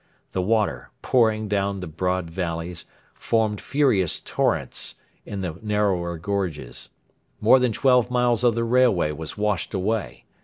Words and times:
The 0.31 0.41
water, 0.41 0.89
pouring 1.03 1.47
down 1.47 1.79
the 1.79 1.85
broad 1.85 2.27
valleys, 2.31 2.85
formed 3.13 3.61
furious 3.61 4.19
torrents 4.19 4.95
in 5.27 5.41
the 5.41 5.59
narrower 5.61 6.17
gorges. 6.17 6.89
More 7.39 7.59
than 7.59 7.71
twelve 7.71 8.09
miles 8.09 8.43
of 8.43 8.55
the 8.55 8.63
railway 8.63 9.11
was 9.11 9.37
washed 9.37 9.75
away. 9.75 10.25